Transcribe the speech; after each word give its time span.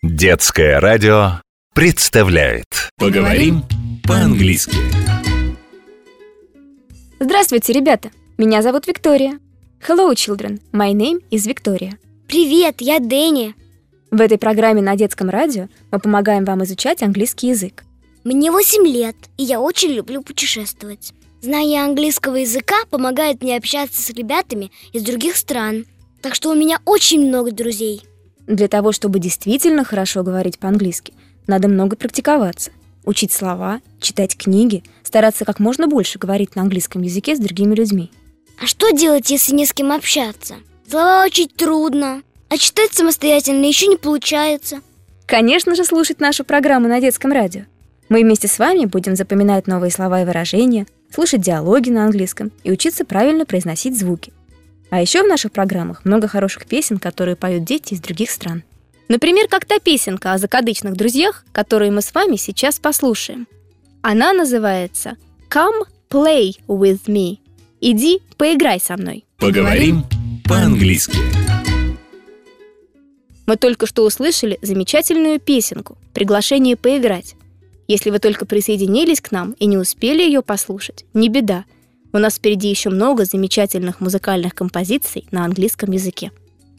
Детское 0.00 0.78
радио 0.78 1.40
представляет 1.74 2.66
Поговорим 2.96 3.64
по-английски 4.06 4.76
Здравствуйте, 7.18 7.72
ребята! 7.72 8.12
Меня 8.36 8.62
зовут 8.62 8.86
Виктория. 8.86 9.40
Hello, 9.88 10.12
children. 10.12 10.60
My 10.72 10.92
name 10.92 11.18
is 11.32 11.52
Victoria. 11.52 11.94
Привет, 12.28 12.76
я 12.78 13.00
Дэнни. 13.00 13.56
В 14.12 14.20
этой 14.20 14.38
программе 14.38 14.82
на 14.82 14.94
детском 14.94 15.30
радио 15.30 15.66
мы 15.90 15.98
помогаем 15.98 16.44
вам 16.44 16.62
изучать 16.62 17.02
английский 17.02 17.48
язык. 17.48 17.82
Мне 18.22 18.52
8 18.52 18.86
лет, 18.86 19.16
и 19.36 19.42
я 19.42 19.60
очень 19.60 19.90
люблю 19.90 20.22
путешествовать. 20.22 21.12
Знание 21.40 21.82
английского 21.82 22.36
языка 22.36 22.76
помогает 22.88 23.42
мне 23.42 23.56
общаться 23.56 24.00
с 24.00 24.10
ребятами 24.10 24.70
из 24.92 25.02
других 25.02 25.36
стран. 25.36 25.86
Так 26.22 26.36
что 26.36 26.50
у 26.50 26.54
меня 26.54 26.78
очень 26.84 27.26
много 27.26 27.50
друзей. 27.50 28.07
Для 28.48 28.66
того, 28.66 28.92
чтобы 28.92 29.18
действительно 29.18 29.84
хорошо 29.84 30.22
говорить 30.22 30.58
по-английски, 30.58 31.12
надо 31.46 31.68
много 31.68 31.96
практиковаться. 31.96 32.70
Учить 33.04 33.30
слова, 33.30 33.80
читать 34.00 34.38
книги, 34.38 34.82
стараться 35.02 35.44
как 35.44 35.60
можно 35.60 35.86
больше 35.86 36.18
говорить 36.18 36.56
на 36.56 36.62
английском 36.62 37.02
языке 37.02 37.36
с 37.36 37.40
другими 37.40 37.74
людьми. 37.74 38.10
А 38.60 38.66
что 38.66 38.90
делать, 38.90 39.30
если 39.30 39.54
не 39.54 39.66
с 39.66 39.74
кем 39.74 39.92
общаться? 39.92 40.54
Слова 40.90 41.26
учить 41.26 41.54
трудно, 41.56 42.22
а 42.48 42.56
читать 42.56 42.94
самостоятельно 42.94 43.66
еще 43.66 43.86
не 43.86 43.96
получается. 43.96 44.80
Конечно 45.26 45.74
же, 45.74 45.84
слушать 45.84 46.18
нашу 46.18 46.42
программу 46.42 46.88
на 46.88 47.02
детском 47.02 47.32
радио. 47.32 47.64
Мы 48.08 48.22
вместе 48.22 48.48
с 48.48 48.58
вами 48.58 48.86
будем 48.86 49.14
запоминать 49.14 49.66
новые 49.66 49.90
слова 49.90 50.22
и 50.22 50.24
выражения, 50.24 50.86
слушать 51.14 51.42
диалоги 51.42 51.90
на 51.90 52.06
английском 52.06 52.50
и 52.64 52.72
учиться 52.72 53.04
правильно 53.04 53.44
произносить 53.44 53.98
звуки. 53.98 54.32
А 54.90 55.00
еще 55.00 55.22
в 55.22 55.26
наших 55.26 55.52
программах 55.52 56.04
много 56.04 56.28
хороших 56.28 56.66
песен, 56.66 56.98
которые 56.98 57.36
поют 57.36 57.64
дети 57.64 57.94
из 57.94 58.00
других 58.00 58.30
стран. 58.30 58.62
Например, 59.08 59.46
как 59.48 59.64
та 59.64 59.78
песенка 59.78 60.32
о 60.32 60.38
закадычных 60.38 60.94
друзьях, 60.94 61.44
которую 61.52 61.92
мы 61.92 62.02
с 62.02 62.14
вами 62.14 62.36
сейчас 62.36 62.78
послушаем. 62.78 63.46
Она 64.02 64.32
называется 64.32 65.16
«Come 65.50 65.86
play 66.08 66.56
with 66.66 67.06
me». 67.06 67.38
Иди, 67.80 68.20
поиграй 68.36 68.80
со 68.80 68.96
мной. 68.96 69.24
Поговорим 69.38 70.04
по-английски 70.44 71.18
Мы 73.46 73.56
только 73.56 73.86
что 73.86 74.04
услышали 74.04 74.58
замечательную 74.62 75.38
песенку 75.38 75.98
«Приглашение 76.14 76.76
поиграть». 76.76 77.34
Если 77.86 78.10
вы 78.10 78.18
только 78.18 78.44
присоединились 78.44 79.20
к 79.20 79.32
нам 79.32 79.52
и 79.52 79.66
не 79.66 79.78
успели 79.78 80.22
ее 80.22 80.42
послушать, 80.42 81.04
не 81.12 81.28
беда– 81.28 81.64
у 82.12 82.18
нас 82.18 82.36
впереди 82.36 82.68
еще 82.68 82.90
много 82.90 83.24
замечательных 83.24 84.00
музыкальных 84.00 84.54
композиций 84.54 85.26
на 85.30 85.44
английском 85.44 85.90
языке. 85.90 86.32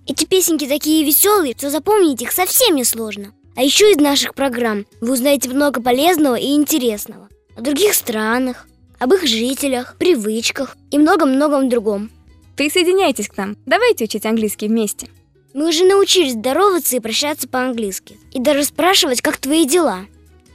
Эти 0.07 0.25
песенки 0.25 0.67
такие 0.67 1.05
веселые, 1.05 1.53
что 1.57 1.69
запомнить 1.69 2.21
их 2.21 2.31
совсем 2.31 2.75
не 2.75 2.83
сложно. 2.83 3.31
А 3.55 3.61
еще 3.61 3.91
из 3.91 3.97
наших 3.97 4.33
программ 4.33 4.85
вы 5.01 5.13
узнаете 5.13 5.49
много 5.49 5.81
полезного 5.81 6.35
и 6.35 6.55
интересного. 6.55 7.29
О 7.55 7.61
других 7.61 7.93
странах, 7.93 8.67
об 8.99 9.13
их 9.13 9.27
жителях, 9.27 9.95
привычках 9.97 10.77
и 10.91 10.97
многом-многом 10.97 11.69
другом. 11.69 12.09
Присоединяйтесь 12.55 13.29
к 13.29 13.37
нам. 13.37 13.55
Давайте 13.65 14.05
учить 14.05 14.25
английский 14.25 14.67
вместе. 14.67 15.07
Мы 15.53 15.69
уже 15.69 15.85
научились 15.85 16.33
здороваться 16.33 16.95
и 16.95 16.99
прощаться 16.99 17.47
по-английски. 17.47 18.17
И 18.31 18.39
даже 18.39 18.63
спрашивать, 18.63 19.21
как 19.21 19.37
твои 19.37 19.65
дела. 19.65 20.05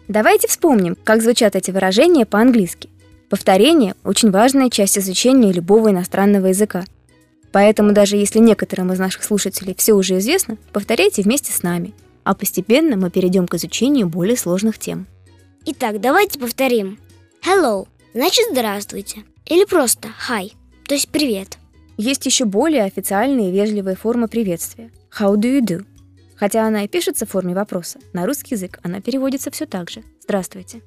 Давайте 0.09 0.49
вспомним, 0.49 0.97
как 1.03 1.23
звучат 1.23 1.57
эти 1.57 1.71
выражения 1.71 2.27
по-английски. 2.27 2.91
Повторение– 3.29 3.95
очень 4.05 4.31
важная 4.31 4.71
часть 4.71 4.99
изучения 4.99 5.53
любого 5.53 5.91
иностранного 5.91 6.47
языка. 6.49 6.85
Поэтому 7.53 7.93
даже 7.93 8.17
если 8.17 8.39
некоторым 8.39 8.93
из 8.93 8.99
наших 8.99 9.25
слушателей 9.25 9.75
все 9.77 9.93
уже 9.95 10.19
известно, 10.19 10.57
повторяйте 10.73 11.23
вместе 11.23 11.53
с 11.53 11.63
нами, 11.63 11.93
а 12.25 12.35
постепенно 12.35 12.97
мы 12.97 13.11
перейдем 13.11 13.47
к 13.47 13.55
изучению 13.55 14.09
более 14.09 14.37
сложных 14.37 14.79
тем. 14.79 15.07
Итак, 15.67 16.01
давайте 16.01 16.39
повторим. 16.39 16.99
Hello– 17.43 17.87
значит 18.15 18.47
здравствуйте. 18.51 19.25
Или 19.47 19.65
просто 19.65 20.09
hi, 20.29 20.53
то 20.87 20.95
есть 20.95 21.09
привет. 21.09 21.59
Есть 21.97 22.27
еще 22.27 22.45
более 22.45 22.85
официальные 22.85 23.51
и 23.51 23.53
вежливые 23.53 23.97
формы 23.97 24.27
приветствия. 24.27 24.91
How 25.17 25.37
do 25.37 25.59
you 25.59 25.61
do? 25.61 25.87
Хотя 26.37 26.67
она 26.67 26.85
и 26.85 26.89
пишется 26.89 27.25
в 27.25 27.31
форме 27.31 27.55
вопроса, 27.55 28.01
на 28.13 28.27
русский 28.27 28.55
язык 28.57 28.81
она 28.83 29.01
переводится 29.01 29.51
все 29.51 29.67
так 29.67 29.91
же. 29.91 30.03
Здравствуйте. 30.21 30.83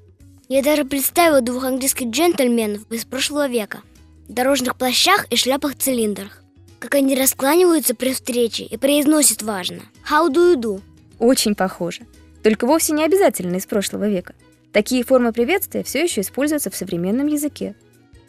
Я 0.50 0.63
даже 0.63 0.85
представила 0.85 1.41
двух 1.41 1.66
английских 1.66 2.08
джентльменов 2.08 2.90
из 2.90 3.03
прошлого 3.03 3.50
века 3.50 3.81
в 4.30 4.34
дорожных 4.34 4.78
плащах 4.78 5.28
и 5.30 5.35
шляпах-цилиндрах. 5.35 6.41
Как 6.80 6.96
они 6.96 7.16
раскланиваются 7.16 7.94
при 7.94 8.13
встрече 8.13 8.63
и 8.63 8.78
произносят 8.78 9.41
важно 9.41 9.81
«How 10.09 10.30
do 10.30 10.53
you 10.53 10.56
do?» 10.56 10.81
Очень 11.19 11.53
похоже. 11.53 12.03
Только 12.44 12.66
вовсе 12.66 12.94
не 12.94 13.03
обязательно 13.03 13.58
из 13.58 13.66
прошлого 13.66 14.08
века. 14.08 14.35
Такие 14.72 15.03
формы 15.03 15.34
приветствия 15.34 15.84
все 15.84 16.03
еще 16.03 16.22
используются 16.22 16.69
в 16.69 16.75
современном 16.78 17.28
языке. 17.28 17.75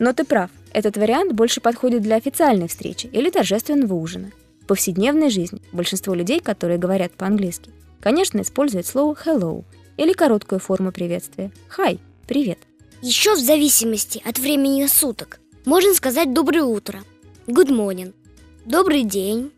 Но 0.01 0.13
ты 0.13 0.25
прав, 0.25 0.51
этот 0.73 0.97
вариант 0.97 1.35
больше 1.35 1.61
подходит 1.61 2.03
для 2.03 2.17
официальной 2.17 2.67
встречи 2.67 3.07
или 3.07 3.31
торжественного 3.31 3.95
ужина. 3.95 4.33
В 4.63 4.67
повседневной 4.67 5.31
жизни 5.31 5.63
большинство 5.71 6.15
людей, 6.15 6.41
которые 6.41 6.79
говорят 6.79 7.13
по-английски, 7.13 7.71
конечно, 8.01 8.41
используют 8.41 8.87
слово 8.87 9.17
hello 9.25 9.63
или 9.97 10.13
короткую 10.15 10.59
форму 10.59 10.91
приветствия 10.91 11.53
hi 11.77 12.01
Привет. 12.29 12.59
Еще 13.01 13.35
в 13.35 13.39
зависимости 13.39 14.21
от 14.23 14.39
времени 14.39 14.87
суток 14.87 15.41
можно 15.65 15.95
сказать 15.95 16.35
«доброе 16.35 16.65
утро», 16.65 17.03
«good 17.47 17.71
morning», 17.71 18.13
«добрый 18.67 19.05
день», 19.05 19.51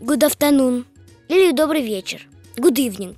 «good 0.00 0.28
afternoon» 0.28 0.86
или 1.28 1.52
«добрый 1.52 1.82
вечер», 1.82 2.26
«good 2.56 2.74
evening». 2.74 3.16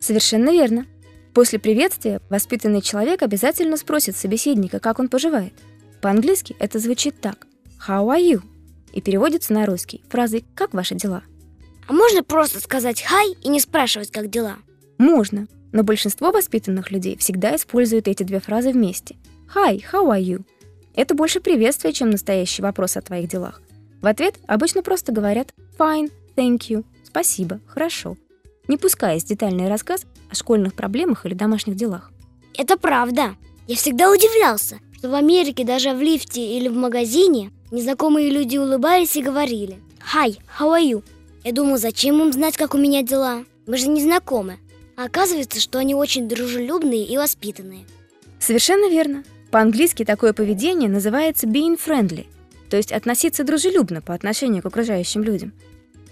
Совершенно 0.00 0.50
верно. 0.50 0.86
После 1.34 1.60
приветствия 1.60 2.20
воспитанный 2.30 2.82
человек 2.82 3.22
обязательно 3.22 3.76
спросит 3.76 4.16
собеседника, 4.16 4.80
как 4.80 4.98
он 4.98 5.08
поживает. 5.08 5.52
По-английски 6.00 6.56
это 6.58 6.80
звучит 6.80 7.20
так 7.20 7.46
«How 7.86 8.06
are 8.08 8.20
you?» 8.20 8.42
и 8.92 9.00
переводится 9.00 9.52
на 9.52 9.66
русский 9.66 10.02
фразой 10.08 10.44
«Как 10.56 10.74
ваши 10.74 10.96
дела?». 10.96 11.22
А 11.86 11.92
можно 11.92 12.24
просто 12.24 12.58
сказать 12.58 13.04
«Hi» 13.08 13.36
и 13.40 13.50
не 13.50 13.60
спрашивать, 13.60 14.10
как 14.10 14.30
дела? 14.30 14.56
Можно, 14.98 15.46
но 15.72 15.82
большинство 15.82 16.30
воспитанных 16.30 16.90
людей 16.90 17.16
всегда 17.16 17.56
используют 17.56 18.08
эти 18.08 18.22
две 18.22 18.40
фразы 18.40 18.72
вместе. 18.72 19.16
Hi, 19.54 19.82
how 19.92 20.06
are 20.08 20.22
you? 20.22 20.44
Это 20.94 21.14
больше 21.14 21.40
приветствие, 21.40 21.92
чем 21.92 22.10
настоящий 22.10 22.62
вопрос 22.62 22.96
о 22.96 23.02
твоих 23.02 23.28
делах. 23.28 23.62
В 24.00 24.06
ответ 24.06 24.36
обычно 24.46 24.82
просто 24.82 25.12
говорят 25.12 25.54
fine, 25.78 26.10
thank 26.36 26.68
you, 26.68 26.84
спасибо, 27.04 27.60
хорошо, 27.66 28.16
не 28.68 28.76
пускаясь 28.76 29.24
в 29.24 29.28
детальный 29.28 29.68
рассказ 29.68 30.04
о 30.30 30.34
школьных 30.34 30.74
проблемах 30.74 31.26
или 31.26 31.34
домашних 31.34 31.76
делах. 31.76 32.10
Это 32.56 32.76
правда. 32.76 33.36
Я 33.66 33.76
всегда 33.76 34.10
удивлялся, 34.10 34.78
что 34.96 35.10
в 35.10 35.14
Америке 35.14 35.64
даже 35.64 35.92
в 35.92 36.00
лифте 36.00 36.56
или 36.56 36.68
в 36.68 36.76
магазине 36.76 37.50
незнакомые 37.70 38.30
люди 38.30 38.56
улыбались 38.56 39.16
и 39.16 39.22
говорили 39.22 39.78
«Hi, 40.14 40.38
how 40.58 40.76
are 40.76 40.82
you?» 40.82 41.04
Я 41.44 41.52
думал, 41.52 41.78
зачем 41.78 42.20
им 42.20 42.32
знать, 42.32 42.56
как 42.56 42.74
у 42.74 42.78
меня 42.78 43.02
дела? 43.02 43.44
Мы 43.66 43.76
же 43.76 43.88
не 43.88 44.02
знакомы. 44.02 44.58
А 44.98 45.04
оказывается, 45.04 45.60
что 45.60 45.78
они 45.78 45.94
очень 45.94 46.28
дружелюбные 46.28 47.04
и 47.04 47.16
воспитанные. 47.16 47.84
Совершенно 48.40 48.90
верно. 48.90 49.22
По-английски 49.52 50.04
такое 50.04 50.32
поведение 50.32 50.90
называется 50.90 51.46
being 51.46 51.78
friendly, 51.78 52.26
то 52.68 52.76
есть 52.76 52.90
относиться 52.90 53.44
дружелюбно 53.44 54.02
по 54.02 54.12
отношению 54.12 54.60
к 54.60 54.66
окружающим 54.66 55.22
людям. 55.22 55.52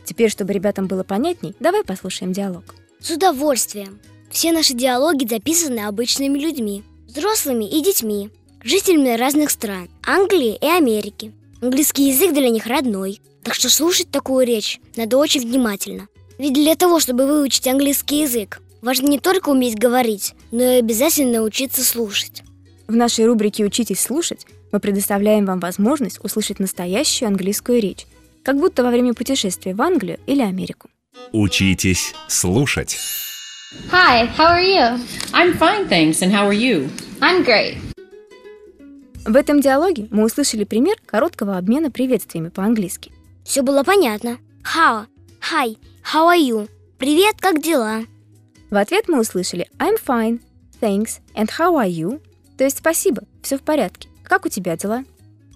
Теперь, 0.04 0.30
чтобы 0.30 0.52
ребятам 0.52 0.86
было 0.86 1.02
понятней, 1.02 1.56
давай 1.58 1.82
послушаем 1.82 2.32
диалог. 2.32 2.62
С 3.00 3.10
удовольствием. 3.10 3.98
Все 4.30 4.52
наши 4.52 4.72
диалоги 4.72 5.26
записаны 5.26 5.80
обычными 5.80 6.38
людьми, 6.38 6.84
взрослыми 7.08 7.64
и 7.64 7.82
детьми, 7.82 8.30
жителями 8.62 9.16
разных 9.16 9.50
стран, 9.50 9.88
Англии 10.06 10.56
и 10.60 10.66
Америки. 10.66 11.32
Английский 11.60 12.10
язык 12.10 12.32
для 12.32 12.50
них 12.50 12.66
родной, 12.66 13.20
так 13.42 13.54
что 13.54 13.68
слушать 13.68 14.12
такую 14.12 14.46
речь 14.46 14.80
надо 14.94 15.18
очень 15.18 15.40
внимательно. 15.40 16.06
Ведь 16.38 16.54
для 16.54 16.76
того, 16.76 17.00
чтобы 17.00 17.26
выучить 17.26 17.66
английский 17.66 18.20
язык, 18.20 18.60
Важно 18.82 19.08
не 19.08 19.18
только 19.18 19.48
уметь 19.48 19.78
говорить, 19.78 20.34
но 20.50 20.62
и 20.62 20.78
обязательно 20.78 21.42
учиться 21.42 21.82
слушать. 21.82 22.42
В 22.86 22.94
нашей 22.94 23.26
рубрике 23.26 23.64
«Учитесь 23.64 24.00
слушать» 24.00 24.46
мы 24.70 24.80
предоставляем 24.80 25.46
вам 25.46 25.60
возможность 25.60 26.22
услышать 26.24 26.60
настоящую 26.60 27.28
английскую 27.28 27.80
речь, 27.80 28.06
как 28.42 28.58
будто 28.58 28.84
во 28.84 28.90
время 28.90 29.14
путешествия 29.14 29.74
в 29.74 29.82
Англию 29.82 30.18
или 30.26 30.42
Америку. 30.42 30.88
Учитесь 31.32 32.14
слушать. 32.28 32.96
Hi, 33.90 34.28
how 34.36 34.54
are 34.54 34.64
you? 34.64 35.00
I'm 35.32 35.58
fine, 35.58 35.88
thanks. 35.88 36.22
And 36.22 36.30
how 36.30 36.48
are 36.48 36.54
you? 36.54 36.88
I'm 37.20 37.44
great. 37.44 37.76
В 39.24 39.34
этом 39.34 39.60
диалоге 39.60 40.06
мы 40.10 40.24
услышали 40.24 40.62
пример 40.62 40.96
короткого 41.04 41.58
обмена 41.58 41.90
приветствиями 41.90 42.48
по-английски. 42.48 43.10
Все 43.44 43.62
было 43.62 43.82
понятно. 43.82 44.38
How, 44.62 45.06
hi, 45.52 45.76
how 46.12 46.28
are 46.28 46.38
you? 46.38 46.68
Привет, 46.98 47.34
как 47.40 47.60
дела? 47.60 48.02
В 48.70 48.76
ответ 48.76 49.06
мы 49.08 49.20
услышали 49.20 49.68
I'm 49.78 49.96
fine, 50.04 50.40
thanks 50.80 51.20
and 51.34 51.48
how 51.58 51.74
are 51.74 51.88
you? 51.88 52.20
То 52.58 52.64
есть 52.64 52.78
спасибо, 52.78 53.22
все 53.42 53.58
в 53.58 53.62
порядке. 53.62 54.08
Как 54.24 54.44
у 54.44 54.48
тебя 54.48 54.76
дела? 54.76 55.04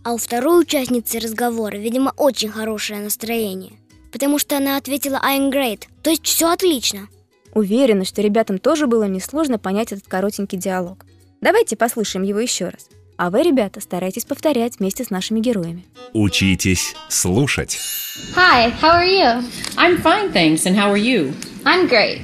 А 0.05 0.12
у 0.12 0.17
второй 0.17 0.62
участницы 0.62 1.19
разговора, 1.19 1.77
видимо, 1.77 2.12
очень 2.17 2.51
хорошее 2.51 3.01
настроение. 3.01 3.73
Потому 4.12 4.39
что 4.39 4.57
она 4.57 4.77
ответила 4.77 5.21
I'm 5.25 5.51
great, 5.51 5.85
то 6.03 6.11
есть 6.11 6.25
все 6.25 6.53
отлично. 6.53 7.09
Уверена, 7.53 8.05
что 8.05 8.23
ребятам 8.23 8.59
тоже 8.59 8.87
было 8.87 9.05
несложно 9.05 9.59
понять 9.59 9.91
этот 9.93 10.06
коротенький 10.06 10.59
диалог. 10.59 11.05
Давайте 11.41 11.75
послушаем 11.77 12.25
его 12.25 12.39
еще 12.39 12.67
раз. 12.69 12.89
А 13.17 13.31
вы, 13.31 13.43
ребята, 13.43 13.81
старайтесь 13.81 14.25
повторять 14.25 14.79
вместе 14.79 15.05
с 15.05 15.11
нашими 15.11 15.41
героями. 15.41 15.85
Учитесь 16.13 16.95
слушать. 17.09 17.79
Hi, 18.37 18.73
how 18.81 19.01
are 19.01 19.06
you? 19.06 19.45
I'm 19.77 20.01
fine, 20.01 20.33
thanks. 20.33 20.65
And 20.65 20.77
how 20.77 20.93
are 20.93 20.97
you? 20.97 21.35
I'm 21.65 21.89
great. 21.89 22.23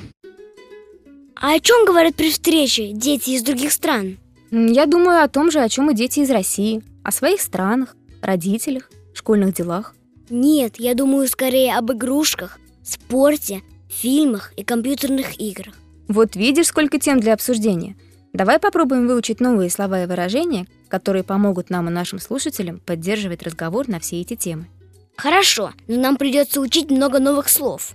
А 1.39 1.55
о 1.55 1.61
чем 1.61 1.85
говорят 1.85 2.15
при 2.15 2.31
встрече 2.31 2.93
дети 2.93 3.31
из 3.31 3.43
других 3.43 3.73
стран? 3.73 4.19
Я 4.51 4.87
думаю 4.87 5.23
о 5.23 5.29
том 5.29 5.51
же, 5.51 5.61
о 5.61 5.69
чем 5.69 5.91
и 5.91 5.95
дети 5.95 6.21
из 6.21 6.31
России. 6.31 6.83
О 7.03 7.13
своих 7.13 7.43
странах, 7.43 7.95
родителях, 8.23 8.91
школьных 9.13 9.55
делах. 9.55 9.95
Нет, 10.31 10.77
я 10.79 10.95
думаю 10.95 11.29
скорее 11.29 11.77
об 11.77 11.93
игрушках, 11.93 12.59
спорте, 12.83 13.63
фильмах 13.89 14.53
и 14.57 14.65
компьютерных 14.65 15.39
играх. 15.39 15.75
Вот 16.09 16.37
видишь, 16.37 16.69
сколько 16.69 16.99
тем 16.99 17.21
для 17.21 17.35
обсуждения. 17.35 17.97
Давай 18.33 18.59
попробуем 18.59 19.07
выучить 19.07 19.41
новые 19.41 19.71
слова 19.71 20.03
и 20.03 20.07
выражения, 20.07 20.67
которые 20.89 21.23
помогут 21.23 21.69
нам 21.69 21.89
и 21.89 21.93
нашим 21.93 22.19
слушателям 22.19 22.81
поддерживать 22.81 23.43
разговор 23.43 23.89
на 23.89 24.01
все 24.01 24.21
эти 24.21 24.37
темы. 24.37 24.69
Хорошо, 25.17 25.73
но 25.87 25.97
нам 25.97 26.17
придется 26.17 26.61
учить 26.61 26.91
много 26.91 27.19
новых 27.19 27.49
слов. 27.49 27.93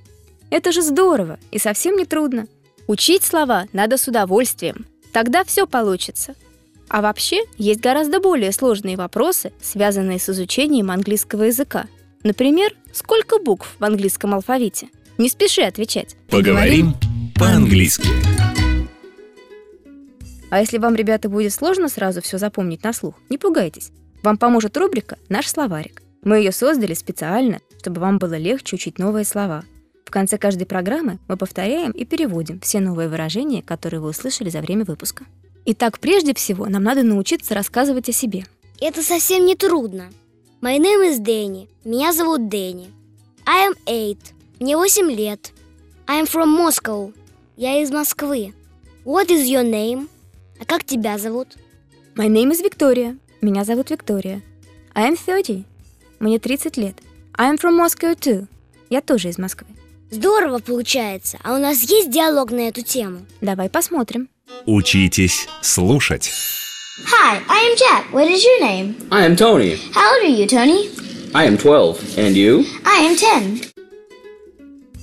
Это 0.50 0.72
же 0.72 0.82
здорово 0.82 1.40
и 1.52 1.58
совсем 1.58 1.96
не 1.96 2.06
трудно. 2.06 2.48
Учить 2.92 3.24
слова 3.24 3.68
надо 3.72 3.98
с 3.98 4.10
удовольствием. 4.10 4.86
Тогда 5.14 5.46
все 5.46 5.66
получится. 5.66 6.36
А 6.90 7.02
вообще, 7.02 7.44
есть 7.58 7.80
гораздо 7.80 8.20
более 8.20 8.52
сложные 8.52 8.98
вопросы, 8.98 9.54
связанные 9.62 10.20
с 10.20 10.28
изучением 10.28 10.92
английского 10.92 11.44
языка. 11.44 11.86
Например, 12.24 12.74
сколько 12.92 13.40
букв 13.40 13.78
в 13.80 13.86
английском 13.86 14.34
алфавите? 14.34 14.90
Не 15.18 15.30
спеши 15.30 15.62
отвечать. 15.62 16.18
Поговорим 16.30 16.96
по-английски. 17.34 18.10
А 20.50 20.60
если 20.60 20.78
вам, 20.78 20.96
ребята, 20.96 21.30
будет 21.30 21.54
сложно 21.54 21.88
сразу 21.88 22.22
все 22.22 22.38
запомнить 22.40 22.84
на 22.84 22.92
слух, 22.92 23.16
не 23.30 23.38
пугайтесь. 23.38 23.92
Вам 24.22 24.38
поможет 24.38 24.76
рубрика 24.76 25.18
«Наш 25.30 25.48
словарик». 25.48 26.02
Мы 26.24 26.40
ее 26.40 26.52
создали 26.52 26.94
специально, 26.94 27.62
чтобы 27.80 28.02
вам 28.02 28.18
было 28.18 28.38
легче 28.38 28.76
учить 28.76 29.00
новые 29.00 29.24
слова. 29.24 29.64
В 30.12 30.14
конце 30.14 30.38
каждой 30.38 30.66
программы 30.66 31.20
мы 31.30 31.38
повторяем 31.38 31.92
и 31.92 32.04
переводим 32.04 32.60
все 32.60 32.82
новые 32.82 33.08
выражения, 33.08 33.62
которые 33.62 34.02
вы 34.02 34.10
услышали 34.10 34.50
за 34.50 34.60
время 34.60 34.84
выпуска. 34.84 35.24
Итак, 35.64 36.00
прежде 36.00 36.34
всего, 36.34 36.66
нам 36.66 36.84
надо 36.84 37.02
научиться 37.04 37.54
рассказывать 37.56 38.10
о 38.10 38.12
себе. 38.12 38.44
Это 38.82 39.04
совсем 39.04 39.46
не 39.46 39.56
трудно. 39.56 40.10
My 40.62 40.78
name 40.78 41.10
is 41.10 41.20
Дэнни. 41.20 41.70
Меня 41.86 42.12
зовут 42.12 42.50
Дэнни. 42.50 42.90
I 43.46 43.70
am 43.70 43.78
eight. 43.86 44.20
Мне 44.60 44.76
8 44.76 45.10
лет. 45.12 45.54
I 46.08 46.22
am 46.22 46.28
from 46.30 46.58
Moscow. 46.60 47.14
Я 47.56 47.82
из 47.82 47.90
Москвы. 47.90 48.54
What 49.06 49.30
is 49.30 49.46
your 49.46 49.64
name? 49.64 50.10
А 50.60 50.66
как 50.66 50.84
тебя 50.84 51.18
зовут? 51.20 51.56
My 52.16 52.28
name 52.28 52.52
is 52.52 52.62
Victoria. 52.62 53.18
Меня 53.40 53.64
зовут 53.64 53.90
Виктория. 53.90 54.42
I 54.94 55.10
am 55.10 55.16
30. 55.16 55.64
Мне 56.20 56.38
30 56.38 56.76
лет. 56.76 56.98
I 57.34 57.50
am 57.50 57.58
from 57.58 57.80
Moscow 57.82 58.14
too. 58.14 58.48
Я 58.90 59.00
тоже 59.00 59.30
из 59.30 59.38
Москвы. 59.38 59.68
Здорово 60.12 60.60
получается. 60.60 61.40
А 61.42 61.56
у 61.56 61.58
нас 61.58 61.82
есть 61.84 62.12
диалог 62.12 62.52
на 62.52 62.68
эту 62.68 62.82
тему? 62.82 63.26
Давай 63.40 63.70
посмотрим. 63.70 64.28
Учитесь 64.66 65.48
слушать. 65.62 66.30
Hi, 67.06 67.40
I 67.48 67.70
am 67.70 67.78
Jack. 67.78 68.12
What 68.12 68.30
is 68.30 68.44
your 68.44 68.62
name? 68.62 68.96
I 69.10 69.26
am 69.26 69.38
Tony. 69.38 69.80
How 69.94 70.12
old 70.12 70.24
are 70.24 70.30
you, 70.30 70.48
Tony? 70.48 70.90
I 71.34 71.48
am 71.48 71.58
12. 71.58 72.18
And 72.18 72.36
you? 72.36 72.66
I 72.86 73.06
am 73.06 73.16
10. 73.16 73.72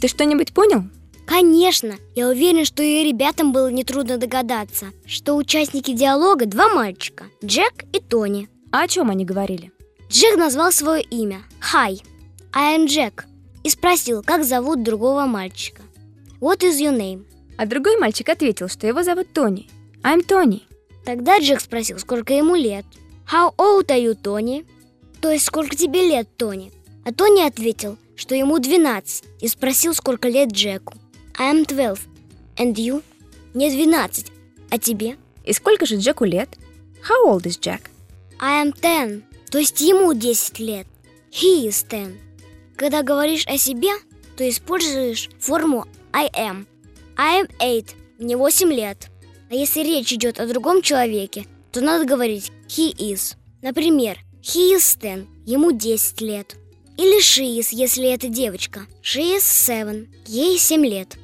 Ты 0.03 0.09
что-нибудь 0.09 0.53
понял? 0.53 0.83
Конечно, 1.27 1.97
я 2.15 2.29
уверен, 2.29 2.67
что 2.67 2.83
и 2.83 3.03
ребятам 3.03 3.51
было 3.51 3.69
нетрудно 3.71 4.19
догадаться, 4.19 4.93
что 5.07 5.37
участники 5.37 5.93
диалога 5.93 6.45
два 6.45 6.69
мальчика, 6.69 7.25
Джек 7.43 7.85
и 7.95 8.01
Тони. 8.01 8.49
А 8.73 8.83
о 8.83 8.89
чем 8.89 9.09
они 9.09 9.25
говорили? 9.25 9.73
Джек 10.11 10.37
назвал 10.37 10.71
свое 10.71 11.03
имя 11.03 11.43
Hi, 11.73 11.99
I 12.53 12.77
am 12.77 12.87
Jack 12.87 13.25
и 13.69 13.71
спросил, 13.71 14.23
как 14.23 14.45
зовут 14.45 14.83
другого 14.83 15.27
мальчика. 15.27 15.83
What 16.41 16.61
is 16.61 16.81
your 16.81 16.97
name? 16.97 17.27
А 17.59 17.67
другой 17.67 17.99
мальчик 17.99 18.31
ответил, 18.31 18.69
что 18.69 18.87
его 18.87 19.03
зовут 19.03 19.35
Тони. 19.35 19.69
I'm 20.03 20.23
Тони. 20.23 20.63
Тогда 21.05 21.39
Джек 21.39 21.61
спросил, 21.61 21.99
сколько 21.99 22.33
ему 22.33 22.55
лет. 22.55 22.87
How 23.31 23.55
old 23.59 23.89
are 23.89 24.03
you, 24.03 24.15
Тони? 24.15 24.65
То 25.21 25.31
есть, 25.31 25.45
сколько 25.45 25.77
тебе 25.77 26.09
лет, 26.09 26.35
Тони? 26.39 26.73
А 27.05 27.13
Тони 27.13 27.43
ответил, 27.43 27.99
что 28.17 28.35
ему 28.35 28.59
12 28.59 29.25
и 29.43 29.49
спросил, 29.49 29.93
сколько 29.93 30.29
лет 30.29 30.51
Джеку. 30.51 30.95
I 31.39 31.53
am 31.53 31.67
12. 31.67 32.09
And 32.57 32.73
you? 32.73 33.03
Мне 33.53 33.71
12. 33.71 34.33
А 34.71 34.79
тебе? 34.79 35.19
И 35.45 35.53
сколько 35.53 35.85
же 35.85 35.97
Джеку 35.97 36.25
лет? 36.25 36.49
How 37.07 37.35
old 37.35 37.43
is 37.43 37.61
Jack? 37.61 37.83
I 38.41 38.65
am 38.65 38.73
10. 38.73 39.25
То 39.51 39.59
есть 39.59 39.79
ему 39.83 40.15
10 40.15 40.59
лет. 40.59 40.87
He 41.31 41.67
is 41.69 41.87
10. 41.87 42.28
Когда 42.79 43.03
говоришь 43.03 43.45
о 43.49 43.59
себе, 43.59 43.89
то 44.37 44.49
используешь 44.49 45.31
форму 45.41 45.85
I 46.13 46.29
am. 46.29 46.65
I 47.17 47.43
am 47.43 47.51
8. 47.59 47.85
Мне 48.21 48.37
8 48.37 48.73
лет. 48.73 49.09
А 49.51 49.55
если 49.55 49.81
речь 49.81 50.13
идет 50.13 50.39
о 50.39 50.47
другом 50.47 50.81
человеке, 50.81 51.47
то 51.73 51.81
надо 51.81 52.05
говорить 52.05 52.53
he 52.69 52.95
is. 52.95 53.35
Например, 53.63 54.17
he 54.43 54.77
is 54.77 54.97
10. 54.97 55.27
Ему 55.45 55.73
10 55.73 56.21
лет. 56.21 56.55
Или 56.97 57.21
she 57.21 57.59
is, 57.59 57.71
если 57.73 58.13
это 58.13 58.29
девочка. 58.29 58.87
She 59.03 59.37
is 59.37 59.41
7. 59.41 60.07
Ей 60.27 60.57
7 60.57 60.87
лет. 60.87 61.17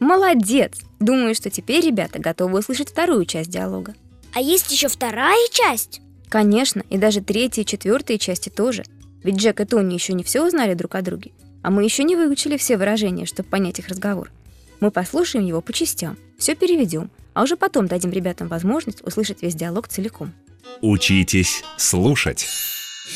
Молодец! 0.00 0.80
Думаю, 0.98 1.34
что 1.34 1.50
теперь 1.50 1.84
ребята 1.84 2.18
готовы 2.18 2.60
услышать 2.60 2.88
вторую 2.88 3.26
часть 3.26 3.50
диалога. 3.50 3.94
А 4.32 4.40
есть 4.40 4.72
еще 4.72 4.88
вторая 4.88 5.46
часть. 5.50 6.00
Конечно, 6.30 6.82
и 6.88 6.96
даже 6.96 7.20
третья 7.20 7.62
и 7.62 7.66
четвертая 7.66 8.16
части 8.16 8.48
тоже. 8.48 8.84
Ведь 9.26 9.38
Джек 9.38 9.60
и 9.60 9.64
Тони 9.64 9.92
еще 9.92 10.12
не 10.12 10.22
все 10.22 10.46
узнали 10.46 10.74
друг 10.74 10.94
о 10.94 11.02
друге, 11.02 11.32
а 11.64 11.72
мы 11.72 11.82
еще 11.82 12.04
не 12.04 12.14
выучили 12.14 12.56
все 12.56 12.76
выражения, 12.76 13.26
чтобы 13.26 13.48
понять 13.48 13.80
их 13.80 13.88
разговор. 13.88 14.30
Мы 14.78 14.92
послушаем 14.92 15.44
его 15.44 15.60
по 15.60 15.72
частям, 15.72 16.16
все 16.38 16.54
переведем, 16.54 17.10
а 17.34 17.42
уже 17.42 17.56
потом 17.56 17.88
дадим 17.88 18.12
ребятам 18.12 18.46
возможность 18.46 19.04
услышать 19.04 19.42
весь 19.42 19.56
диалог 19.56 19.88
целиком. 19.88 20.32
Учитесь 20.80 21.64
слушать. 21.76 22.46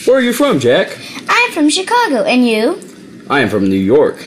Where 0.04 0.16
are 0.16 0.28
you 0.28 0.36
from, 0.36 0.58
Jack? 0.58 0.88
I'm 1.28 1.54
from 1.54 1.70
Chicago. 1.70 2.26
And 2.26 2.44
you? 2.44 2.76
I 3.28 3.44
am 3.44 3.48
from 3.48 3.68
New 3.68 3.80
York. 3.80 4.26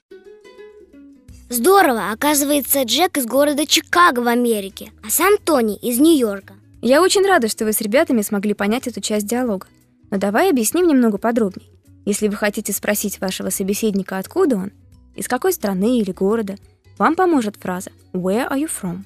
Здорово, 1.49 2.11
оказывается, 2.13 2.83
Джек 2.83 3.17
из 3.17 3.25
города 3.25 3.65
Чикаго 3.65 4.21
в 4.21 4.27
Америке, 4.29 4.93
а 5.05 5.09
сам 5.09 5.37
Тони 5.37 5.75
из 5.75 5.99
Нью-Йорка. 5.99 6.53
Я 6.81 7.01
очень 7.01 7.27
рада, 7.27 7.49
что 7.49 7.65
вы 7.65 7.73
с 7.73 7.81
ребятами 7.81 8.21
смогли 8.21 8.53
понять 8.53 8.87
эту 8.87 9.01
часть 9.01 9.27
диалога. 9.27 9.67
Но 10.11 10.17
давай 10.17 10.49
объясним 10.49 10.87
немного 10.87 11.17
подробней. 11.17 11.72
Если 12.05 12.27
вы 12.27 12.35
хотите 12.35 12.73
спросить 12.73 13.21
вашего 13.21 13.49
собеседника, 13.49 14.17
откуда 14.17 14.57
он, 14.57 14.71
из 15.15 15.27
какой 15.27 15.53
страны 15.53 15.99
или 15.99 16.11
города, 16.11 16.55
вам 16.97 17.15
поможет 17.15 17.55
фраза 17.55 17.91
«Where 18.13 18.49
are 18.49 18.59
you 18.59 18.69
from?». 18.69 19.03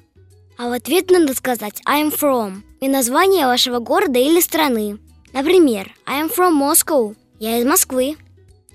А 0.56 0.68
в 0.68 0.72
ответ 0.72 1.10
надо 1.10 1.34
сказать 1.34 1.80
I'm 1.86 2.12
from 2.12 2.62
и 2.80 2.88
название 2.88 3.46
вашего 3.46 3.78
города 3.78 4.18
или 4.18 4.40
страны. 4.40 4.98
Например, 5.32 5.92
I 6.06 6.24
am 6.24 6.34
from 6.34 6.58
Moscow. 6.58 7.14
Я 7.38 7.58
из 7.58 7.64
Москвы. 7.64 8.16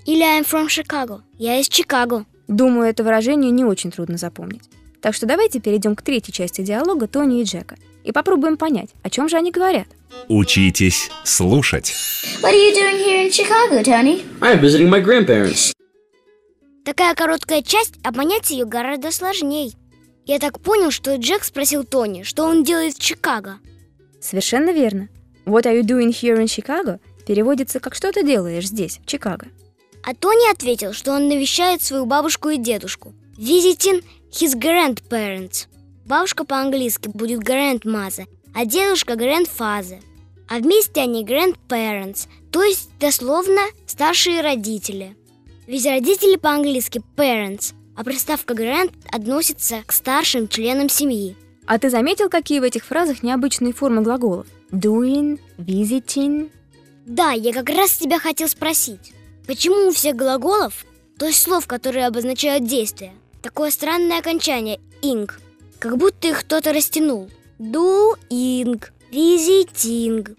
Или 0.06 0.22
I 0.22 0.40
am 0.40 0.46
from 0.46 0.68
Chicago. 0.68 1.20
Я 1.36 1.58
из 1.58 1.68
Чикаго. 1.68 2.24
Думаю, 2.48 2.88
это 2.88 3.04
выражение 3.04 3.50
не 3.50 3.64
очень 3.64 3.90
трудно 3.90 4.16
запомнить. 4.16 4.62
Так 5.02 5.14
что 5.14 5.26
давайте 5.26 5.60
перейдем 5.60 5.94
к 5.94 6.02
третьей 6.02 6.32
части 6.32 6.62
диалога 6.62 7.06
Тони 7.06 7.42
и 7.42 7.44
Джека 7.44 7.76
и 8.04 8.12
попробуем 8.12 8.56
понять, 8.56 8.90
о 9.02 9.10
чем 9.10 9.28
же 9.28 9.36
они 9.36 9.50
говорят. 9.50 9.88
Учитесь 10.28 11.10
слушать. 11.24 11.94
What 12.40 12.52
are 12.52 12.56
you 12.56 12.74
doing 12.74 12.98
here 13.04 13.26
in 13.26 13.30
Chicago, 13.30 13.82
Tony? 13.82 14.24
I 14.40 14.54
am 14.54 14.60
visiting 14.60 14.88
my 14.88 15.02
grandparents. 15.02 15.72
Такая 16.84 17.14
короткая 17.14 17.62
часть, 17.62 17.94
а 18.02 18.12
понять 18.12 18.50
ее 18.50 18.64
гораздо 18.64 19.10
сложнее. 19.10 19.72
Я 20.26 20.38
так 20.38 20.60
понял, 20.60 20.90
что 20.90 21.16
Джек 21.16 21.44
спросил 21.44 21.84
Тони, 21.84 22.22
что 22.22 22.44
он 22.44 22.64
делает 22.64 22.94
в 22.94 23.00
Чикаго. 23.00 23.58
Совершенно 24.20 24.70
верно. 24.70 25.08
What 25.46 25.64
are 25.64 25.78
you 25.78 25.82
doing 25.82 26.08
here 26.08 26.38
in 26.38 26.46
Chicago 26.46 26.98
переводится 27.26 27.80
как 27.80 27.94
«что 27.94 28.10
ты 28.12 28.24
делаешь 28.24 28.68
здесь, 28.68 28.98
в 29.02 29.06
Чикаго». 29.06 29.48
А 30.02 30.14
Тони 30.14 30.50
ответил, 30.50 30.92
что 30.92 31.12
он 31.12 31.28
навещает 31.28 31.82
свою 31.82 32.06
бабушку 32.06 32.50
и 32.50 32.58
дедушку. 32.58 33.14
Visiting 33.38 34.04
his 34.30 34.58
grandparents. 34.58 35.66
Бабушка 36.06 36.44
по-английски 36.44 37.08
будет 37.08 37.40
grandmother, 37.40 38.26
а 38.54 38.64
дедушка 38.64 39.14
grandfather. 39.14 40.00
А 40.48 40.58
вместе 40.58 41.00
они 41.00 41.24
grandparents, 41.24 42.28
то 42.50 42.62
есть 42.62 42.90
дословно 42.98 43.60
старшие 43.86 44.40
родители. 44.40 45.16
Ведь 45.66 45.86
родители 45.86 46.36
по-английски 46.36 47.02
parents, 47.16 47.74
а 47.96 48.04
приставка 48.04 48.54
grand 48.54 48.92
относится 49.10 49.82
к 49.86 49.92
старшим 49.92 50.48
членам 50.48 50.88
семьи. 50.88 51.36
А 51.66 51.78
ты 51.78 51.90
заметил, 51.90 52.28
какие 52.28 52.60
в 52.60 52.64
этих 52.64 52.84
фразах 52.84 53.22
необычные 53.22 53.72
формы 53.72 54.02
глаголов? 54.02 54.46
Doing, 54.70 55.40
visiting. 55.58 56.50
Да, 57.06 57.32
я 57.32 57.52
как 57.52 57.68
раз 57.70 57.96
тебя 57.96 58.18
хотел 58.18 58.48
спросить. 58.48 59.12
Почему 59.46 59.88
у 59.88 59.92
всех 59.92 60.16
глаголов, 60.16 60.84
то 61.18 61.26
есть 61.26 61.42
слов, 61.42 61.66
которые 61.66 62.06
обозначают 62.06 62.66
действия, 62.66 63.12
Такое 63.44 63.70
странное 63.70 64.20
окончание 64.20 64.80
«инг». 65.02 65.38
Как 65.78 65.98
будто 65.98 66.28
их 66.28 66.40
кто-то 66.40 66.72
растянул. 66.72 67.28
Doing, 67.58 68.82
visiting. 69.12 70.36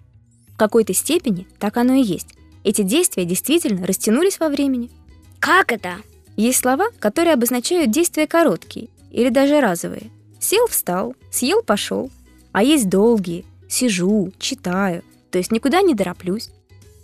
В 0.52 0.56
какой-то 0.56 0.92
степени 0.92 1.46
так 1.58 1.76
оно 1.76 1.94
и 1.94 2.02
есть. 2.02 2.28
Эти 2.64 2.82
действия 2.82 3.24
действительно 3.24 3.86
растянулись 3.86 4.38
во 4.38 4.48
времени. 4.48 4.90
Как 5.38 5.72
это? 5.72 5.96
Есть 6.36 6.60
слова, 6.60 6.88
которые 6.98 7.34
обозначают 7.34 7.90
действия 7.90 8.26
короткие 8.26 8.88
или 9.10 9.30
даже 9.30 9.60
разовые. 9.60 10.10
Сел, 10.40 10.66
встал, 10.66 11.14
съел, 11.30 11.62
пошел. 11.62 12.10
А 12.52 12.62
есть 12.62 12.88
долгие. 12.88 13.44
Сижу, 13.68 14.32
читаю, 14.38 15.02
то 15.30 15.38
есть 15.38 15.50
никуда 15.50 15.82
не 15.82 15.94
тороплюсь. 15.94 16.50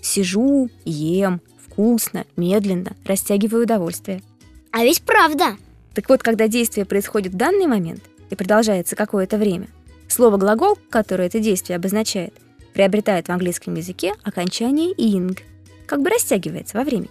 Сижу, 0.00 0.71
ем, 0.85 1.40
вкусно, 1.66 2.25
медленно, 2.37 2.97
растягиваю 3.04 3.64
удовольствие. 3.64 4.23
А 4.71 4.85
ведь 4.85 5.02
правда. 5.02 5.57
Так 5.95 6.09
вот, 6.09 6.23
когда 6.23 6.49
действие 6.49 6.87
происходит 6.87 7.33
в 7.33 7.37
данный 7.37 7.66
момент 7.66 8.02
и 8.31 8.35
продолжается 8.35 8.97
какое-то 8.97 9.37
время, 9.37 9.69
слово 10.12 10.37
«глагол», 10.37 10.78
которое 10.90 11.26
это 11.26 11.40
действие 11.40 11.76
обозначает, 11.76 12.35
приобретает 12.75 13.28
в 13.28 13.33
английском 13.33 13.75
языке 13.75 14.14
окончание 14.23 14.92
«ing», 14.92 15.38
как 15.87 16.02
бы 16.02 16.11
растягивается 16.11 16.78
во 16.78 16.85
времени. 16.85 17.11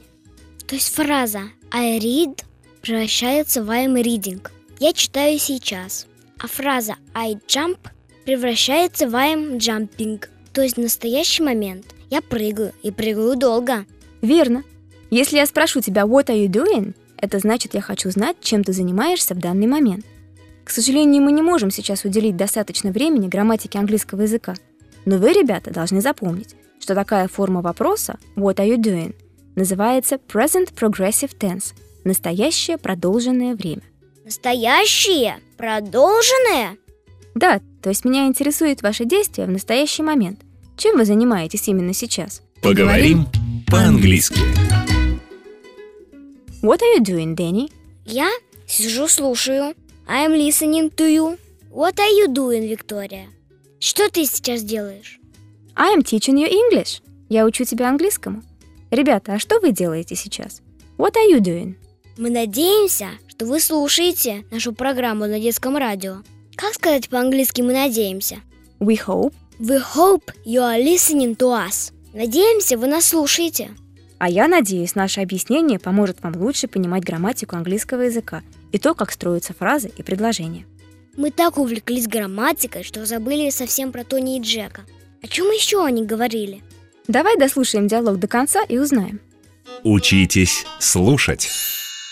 То 0.67 0.75
есть 0.75 0.93
фраза 0.93 1.41
I 1.72 2.00
read 2.00 2.43
превращается 2.81 3.63
в 3.63 3.70
I'm 3.70 4.01
reading. 4.01 4.46
Я 4.79 4.93
читаю 4.93 5.38
сейчас. 5.38 6.08
А 6.39 6.48
фраза 6.48 6.96
I 7.13 7.38
jump 7.48 7.77
превращается 8.25 9.08
в 9.08 9.13
I'm 9.13 9.58
jumping. 9.58 10.24
То 10.53 10.62
есть 10.62 10.77
в 10.77 10.81
настоящий 10.81 11.43
момент 11.43 11.86
я 12.10 12.22
прыгаю 12.22 12.74
и 12.81 12.91
прыгаю 12.91 13.36
долго. 13.36 13.86
Верно. 14.22 14.63
Если 15.10 15.38
я 15.38 15.46
спрошу 15.46 15.81
тебя 15.81 16.03
«What 16.03 16.27
are 16.27 16.46
you 16.46 16.48
doing?», 16.48 16.93
это 17.17 17.38
значит, 17.39 17.74
я 17.74 17.81
хочу 17.81 18.10
знать, 18.10 18.38
чем 18.41 18.63
ты 18.63 18.74
занимаешься 18.74 19.36
в 19.36 19.39
данный 19.39 19.67
момент. 19.67 20.05
К 20.63 20.70
сожалению, 20.70 21.24
мы 21.24 21.32
не 21.32 21.41
можем 21.41 21.72
сейчас 21.72 22.06
уделить 22.06 22.38
достаточно 22.38 22.91
времени 22.91 23.27
грамматике 23.27 23.80
английского 23.80 24.22
языка. 24.22 24.56
Но 25.06 25.18
вы, 25.18 25.34
ребята, 25.34 25.72
должны 25.72 26.01
запомнить, 26.01 26.56
что 26.80 26.96
такая 26.96 27.27
форма 27.27 27.62
вопроса 27.62 28.18
«What 28.36 28.56
are 28.58 28.68
you 28.68 28.77
doing?» 28.77 29.15
называется 29.56 30.15
Present 30.15 30.74
Progressive 30.74 31.38
Tense– 31.38 31.74
настоящее 32.03 32.77
продолженное 32.77 33.56
время. 33.56 33.84
Настоящее? 34.24 35.39
Продолженное? 35.58 36.77
Да, 37.36 37.60
то 37.82 37.89
есть 37.89 38.06
меня 38.06 38.27
интересует 38.27 38.82
ваше 38.82 39.06
действие 39.06 39.48
в 39.48 39.51
настоящий 39.51 40.03
момент. 40.03 40.39
Чем 40.77 40.98
вы 40.98 41.06
занимаетесь 41.06 41.68
именно 41.68 41.94
сейчас? 41.94 42.41
Поговорим 42.62 43.25
по-английски. 43.68 44.39
What 46.62 46.80
are 46.80 46.98
you 46.98 47.03
doing, 47.03 47.36
Danny? 47.36 47.72
Я 48.06 48.30
сижу, 48.68 49.08
слушаю. 49.08 49.74
I'm 50.08 50.31
listening 50.34 50.89
to 50.96 51.05
you. 51.05 51.38
What 51.72 51.96
are 52.00 52.10
you 52.10 52.27
doing, 52.27 52.67
Виктория? 52.67 53.27
Что 53.79 54.10
ты 54.10 54.25
сейчас 54.25 54.63
делаешь? 54.63 55.20
I 55.75 55.96
am 55.96 56.03
teaching 56.03 56.36
you 56.36 56.50
English. 56.50 57.01
Я 57.29 57.46
учу 57.46 57.63
тебя 57.63 57.89
английскому. 57.89 58.43
Ребята, 58.89 59.34
а 59.34 59.39
что 59.39 59.60
вы 59.60 59.72
делаете 59.72 60.15
сейчас? 60.15 60.62
What 60.98 61.13
are 61.13 61.31
you 61.31 61.39
doing? 61.39 61.75
Мы 62.17 62.29
надеемся, 62.29 63.08
что 63.27 63.46
вы 63.46 63.60
слушаете 63.60 64.43
нашу 64.51 64.74
программу 64.74 65.27
на 65.27 65.39
детском 65.39 65.77
радио. 65.77 66.17
Как 66.55 66.74
сказать 66.74 67.10
по-английски 67.10 67.62
«мы 67.62 67.74
надеемся»? 67.74 68.38
We 68.79 69.00
hope. 69.08 69.34
We 69.60 69.81
hope 69.96 70.34
you 70.46 70.62
are 70.62 70.84
listening 70.84 71.38
to 71.38 71.67
us. 71.67 71.93
Надеемся, 72.13 72.77
вы 72.77 72.88
нас 72.88 73.05
слушаете. 73.05 73.72
А 74.17 74.29
я 74.29 74.48
надеюсь, 74.48 74.96
наше 74.96 75.22
объяснение 75.22 75.79
поможет 75.79 76.22
вам 76.22 76.36
лучше 76.36 76.67
понимать 76.67 77.03
грамматику 77.03 77.55
английского 77.55 78.01
языка 78.01 78.43
и 78.72 78.78
то, 78.78 78.94
как 78.94 79.12
строятся 79.12 79.54
фразы 79.54 79.92
и 79.96 80.04
предложения. 80.04 80.66
Мы 81.18 81.32
так 81.32 81.58
увлеклись 81.58 82.08
грамматикой, 82.08 82.84
что 82.84 83.06
забыли 83.06 83.50
совсем 83.50 83.92
про 83.92 84.04
Тони 84.04 84.38
и 84.38 84.42
Джека. 84.42 84.86
О 85.22 85.28
чем 85.28 85.48
еще 85.48 85.84
они 85.86 86.06
говорили? 86.06 86.63
Давай 87.08 87.38
дослушаем 87.38 87.88
диалог 87.88 88.18
до 88.18 88.28
конца 88.28 88.63
и 88.63 88.78
узнаем. 88.78 89.20
Учитесь 89.84 90.66
слушать. 90.80 91.50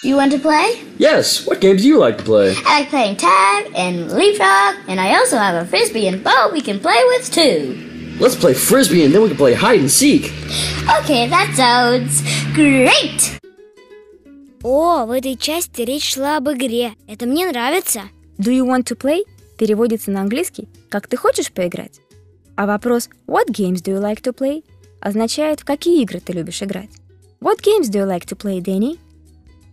You 0.03 0.15
want 0.15 0.31
to 0.31 0.39
play? 0.39 0.79
Yes, 0.97 1.45
what 1.45 1.59
games 1.59 1.81
do 1.81 1.87
you 1.87 1.97
like 1.99 2.17
to 2.17 2.23
play? 2.23 2.55
I 2.65 2.81
like 2.81 2.89
playing 2.89 3.17
tag 3.17 3.71
and 3.75 4.09
leapfrog, 4.11 4.75
and 4.87 4.99
I 4.99 5.17
also 5.17 5.37
have 5.37 5.55
a 5.55 5.65
frisbee 5.65 6.07
and 6.07 6.23
bow 6.23 6.51
we 6.53 6.61
can 6.61 6.79
play 6.79 7.03
with 7.07 7.29
too. 7.29 7.77
Let's 8.19 8.35
play 8.35 8.53
frisbee 8.53 9.03
and 9.03 9.13
then 9.13 9.21
we 9.21 9.27
can 9.29 9.37
play 9.37 9.53
hide 9.53 9.79
and 9.79 9.91
seek. 9.91 10.31
Okay, 11.01 11.27
that 11.27 11.53
sounds 11.55 12.21
great! 12.53 13.38
О, 14.61 15.05
в 15.05 15.11
этой 15.11 15.37
части 15.37 15.81
речь 15.81 16.13
шла 16.13 16.37
об 16.37 16.49
игре. 16.49 16.93
Это 17.07 17.25
мне 17.25 17.49
нравится. 17.49 18.03
Do 18.37 18.51
you 18.51 18.65
want 18.65 18.83
to 18.85 18.97
play 18.97 19.23
переводится 19.57 20.11
на 20.11 20.21
английский 20.21 20.67
как 20.89 21.07
«ты 21.07 21.15
хочешь 21.17 21.51
поиграть?». 21.51 22.01
А 22.55 22.65
вопрос 22.65 23.09
What 23.27 23.47
games 23.51 23.81
do 23.81 23.93
you 23.93 24.01
like 24.01 24.21
to 24.21 24.35
play 24.35 24.65
означает 24.99 25.61
«в 25.61 25.65
какие 25.65 26.01
игры 26.01 26.19
ты 26.19 26.33
любишь 26.33 26.61
играть?». 26.61 26.89
What 27.39 27.61
games 27.61 27.89
do 27.89 27.99
you 27.99 28.05
like 28.05 28.25
to 28.25 28.37
play, 28.37 28.59
Danny? 28.61 28.99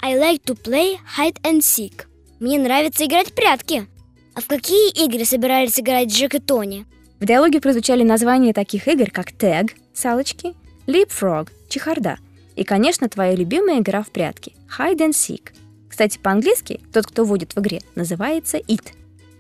I 0.01 0.17
like 0.17 0.45
to 0.45 0.57
play 0.57 0.99
hide 1.19 1.41
and 1.43 1.59
seek. 1.59 2.05
Мне 2.39 2.59
нравится 2.59 3.07
играть 3.07 3.31
в 3.31 3.35
прятки. 3.35 3.89
А 4.35 4.41
в 4.41 4.47
какие 4.47 5.05
игры 5.05 5.25
собирались 5.25 5.81
играть 5.81 6.13
Джек 6.13 6.35
и 6.35 6.39
Тони? 6.39 6.87
В 7.19 7.25
диалоге 7.25 7.61
прозвучали 7.61 8.05
названия 8.05 8.53
таких 8.53 8.87
игр, 8.87 9.11
как 9.11 9.33
Tag– 9.33 9.71
салочки, 9.95 10.55
Leapfrog– 10.87 11.49
чехарда 11.69 12.19
и, 12.57 12.65
конечно, 12.65 13.09
твоя 13.09 13.35
любимая 13.35 13.81
игра 13.81 14.03
в 14.03 14.11
прятки– 14.11 14.55
Hide 14.79 14.99
and 14.99 15.11
Seek. 15.11 15.51
Кстати, 15.89 16.19
по-английски 16.19 16.81
тот, 16.93 17.07
кто 17.07 17.25
водит 17.25 17.55
в 17.55 17.61
игре, 17.61 17.81
называется 17.95 18.59
It. 18.59 18.93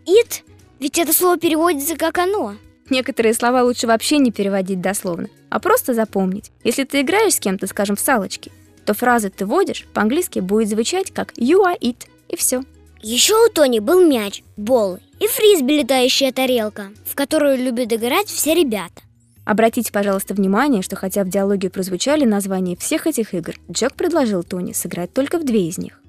It? 0.06 0.42
Ведь 0.78 0.98
это 0.98 1.12
слово 1.12 1.38
переводится 1.38 1.96
как 1.96 2.18
оно. 2.18 2.54
Некоторые 2.88 3.34
слова 3.34 3.62
лучше 3.62 3.86
вообще 3.86 4.18
не 4.18 4.30
переводить 4.30 4.80
дословно, 4.80 5.28
а 5.50 5.58
просто 5.58 5.94
запомнить. 5.94 6.52
Если 6.62 6.84
ты 6.84 7.00
играешь 7.00 7.34
с 7.34 7.40
кем-то, 7.40 7.66
скажем, 7.66 7.96
в 7.96 8.00
салочки, 8.00 8.52
то 8.84 8.94
фраза 8.94 9.30
«ты 9.30 9.44
водишь» 9.44 9.86
по-английски 9.92 10.38
будет 10.38 10.68
звучать 10.68 11.10
как 11.10 11.32
«you 11.32 11.64
are 11.64 11.78
it» 11.80 12.06
и 12.28 12.36
все. 12.36 12.62
Еще 13.02 13.34
у 13.34 13.48
Тони 13.50 13.80
был 13.80 14.06
мяч, 14.06 14.42
бол 14.56 14.98
и 15.18 15.26
фрисби 15.26 15.80
летающая 15.80 16.32
тарелка, 16.32 16.90
в 17.04 17.14
которую 17.14 17.58
любят 17.58 17.92
играть 17.92 18.28
все 18.28 18.54
ребята. 18.54 19.02
Обратите, 19.46 19.92
пожалуйста, 19.92 20.34
внимание, 20.34 20.82
что 20.82 20.96
хотя 20.96 21.22
в 21.22 21.28
диалоге 21.28 21.70
прозвучали 21.70 22.24
названия 22.24 22.76
всех 22.76 23.06
этих 23.06 23.32
игр, 23.32 23.54
Джек 23.70 23.94
предложил 23.94 24.42
Тони 24.42 24.72
сыграть 24.72 25.14
только 25.14 25.38
в 25.38 25.44
две 25.44 25.68
из 25.68 25.78
них. 25.78 26.00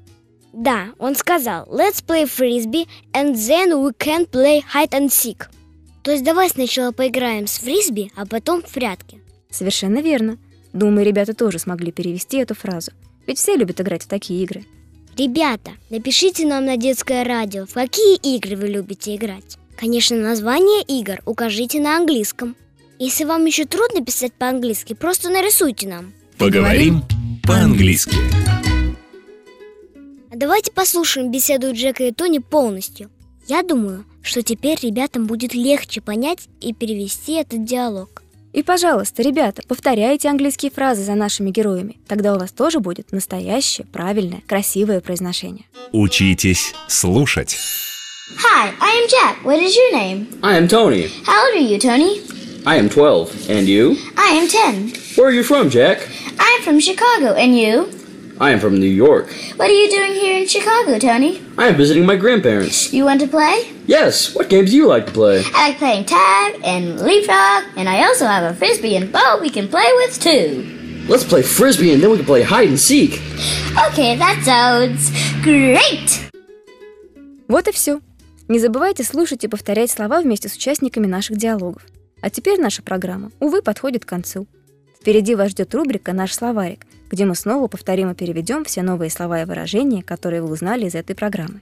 Да, 0.53 0.87
он 0.97 1.15
сказал 1.15 1.65
«Let's 1.67 2.03
play 2.03 2.25
frisbee 2.25 2.87
and 3.13 3.35
then 3.35 3.79
we 3.79 3.95
can 3.95 4.27
play 4.27 4.63
hide 4.73 4.89
and 4.89 5.09
seek». 5.09 5.45
То 6.01 6.11
есть 6.11 6.23
давай 6.23 6.49
сначала 6.49 6.91
поиграем 6.91 7.45
с 7.45 7.59
фрисби, 7.59 8.11
а 8.15 8.25
потом 8.25 8.63
в 8.63 8.73
прятки. 8.73 9.21
Совершенно 9.51 9.99
верно. 9.99 10.39
Думаю, 10.73 11.05
ребята 11.05 11.35
тоже 11.35 11.59
смогли 11.59 11.91
перевести 11.91 12.37
эту 12.37 12.55
фразу. 12.55 12.91
Ведь 13.27 13.37
все 13.37 13.55
любят 13.55 13.79
играть 13.79 14.03
в 14.03 14.07
такие 14.07 14.41
игры. 14.43 14.65
Ребята, 15.15 15.71
напишите 15.91 16.47
нам 16.47 16.65
на 16.65 16.75
детское 16.75 17.23
радио, 17.23 17.67
в 17.67 17.73
какие 17.73 18.15
игры 18.35 18.55
вы 18.55 18.67
любите 18.67 19.15
играть. 19.15 19.57
Конечно, 19.77 20.17
название 20.17 20.81
игр 20.81 21.21
укажите 21.25 21.79
на 21.79 21.97
английском. 21.97 22.55
Если 22.99 23.25
вам 23.25 23.45
еще 23.45 23.65
трудно 23.65 24.03
писать 24.03 24.33
по-английски, 24.33 24.93
просто 24.93 25.29
нарисуйте 25.29 25.87
нам. 25.87 26.13
Поговорим 26.39 27.03
по-английски. 27.43 28.15
А 30.31 30.35
давайте 30.35 30.71
послушаем 30.71 31.31
беседу 31.31 31.73
Джека 31.73 32.05
и 32.05 32.11
Тони 32.11 32.39
полностью. 32.39 33.11
Я 33.47 33.61
думаю, 33.61 34.03
что 34.23 34.41
теперь 34.41 34.79
ребятам 34.81 35.27
будет 35.27 35.53
легче 35.53 36.01
понять 36.01 36.49
и 36.59 36.73
перевести 36.73 37.33
этот 37.33 37.65
диалог. 37.65 38.23
И, 38.51 38.63
пожалуйста, 38.63 39.21
ребята, 39.21 39.61
повторяйте 39.67 40.29
английские 40.29 40.71
фразы 40.71 41.03
за 41.03 41.13
нашими 41.13 41.51
героями. 41.51 41.99
Тогда 42.07 42.33
у 42.33 42.39
вас 42.39 42.51
тоже 42.51 42.79
будет 42.79 43.11
настоящее, 43.11 43.85
правильное, 43.85 44.41
красивое 44.47 45.01
произношение. 45.01 45.65
Учитесь 45.91 46.73
слушать. 46.87 47.57
Hi, 48.37 48.73
I 48.81 49.03
am 49.03 49.07
Jack. 49.07 49.43
What 49.45 49.61
is 49.61 49.75
your 49.75 49.93
name? 49.93 50.27
I 50.41 50.57
am 50.57 50.67
Tony. 50.67 51.11
How 51.25 51.45
old 51.45 51.55
are 51.55 51.61
you, 51.61 51.79
Tony? 51.79 52.36
I 52.66 52.76
am 52.76 52.88
12. 52.88 53.50
And 53.50 53.68
you? 53.68 53.96
I 54.16 54.28
am 54.34 54.48
10. 54.48 54.92
Where 55.16 55.28
are 55.28 55.32
you 55.32 55.42
from, 55.42 55.68
Jack? 55.68 56.08
I'm 56.38 56.62
from 56.62 56.80
Chicago, 56.80 57.34
and 57.34 57.56
you? 57.56 57.90
I 58.40 58.50
am 58.50 58.60
from 58.60 58.78
New 58.80 58.86
York. 58.90 59.30
What 59.56 59.68
are 59.70 59.72
you 59.72 59.88
doing 59.90 60.12
here 60.12 60.38
in 60.38 60.48
Chicago, 60.48 60.98
Tony? 60.98 61.40
I 61.58 61.68
am 61.68 61.76
visiting 61.76 62.06
my 62.06 62.16
grandparents. 62.16 62.92
You 62.92 63.04
want 63.04 63.20
to 63.20 63.28
play? 63.28 63.72
Yes, 63.86 64.34
what 64.34 64.48
games 64.48 64.70
do 64.70 64.76
you 64.76 64.86
like 64.88 65.06
to 65.06 65.12
play? 65.12 65.44
I 65.54 65.68
like 65.68 65.78
playing 65.78 66.06
tag 66.06 66.60
and 66.64 67.00
leapfrog, 67.00 67.64
and 67.76 67.88
I 67.88 68.04
also 68.04 68.26
have 68.26 68.42
a 68.42 68.54
frisbee 68.54 68.96
and 68.96 69.12
bow 69.12 69.38
we 69.40 69.50
can 69.50 69.68
play 69.68 69.86
with 69.96 70.20
too. 70.20 71.04
Let's 71.08 71.24
play 71.24 71.42
frisbee 71.42 71.92
and 71.92 72.02
then 72.02 72.10
we 72.10 72.16
can 72.16 72.26
play 72.26 72.42
hide 72.42 72.68
and 72.68 72.78
seek. 72.78 73.20
Okay, 73.90 74.16
that 74.16 74.42
sounds 74.44 75.10
great! 75.42 76.30
Вот 77.48 77.68
и 77.68 77.72
все. 77.72 78.00
Не 78.48 78.58
забывайте 78.58 79.04
слушать 79.04 79.44
и 79.44 79.48
повторять 79.48 79.90
слова 79.90 80.20
вместе 80.20 80.48
с 80.48 80.54
участниками 80.54 81.06
наших 81.06 81.36
диалогов. 81.36 81.82
А 82.21 82.29
теперь 82.29 82.59
наша 82.59 82.81
программа, 82.81 83.31
увы, 83.39 83.61
подходит 83.61 84.05
к 84.05 84.09
концу. 84.09 84.47
Впереди 84.99 85.35
вас 85.35 85.51
ждет 85.51 85.73
рубрика 85.75 86.13
«Наш 86.13 86.33
словарик», 86.33 86.85
где 87.09 87.25
мы 87.25 87.35
снова 87.35 87.67
повторим 87.67 88.11
и 88.11 88.15
переведем 88.15 88.65
все 88.65 88.81
новые 88.81 89.09
слова 89.09 89.41
и 89.41 89.45
выражения, 89.45 90.03
которые 90.03 90.41
вы 90.41 90.51
узнали 90.51 90.85
из 90.85 90.95
этой 90.95 91.15
программы. 91.15 91.61